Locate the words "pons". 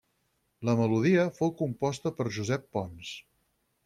2.79-3.13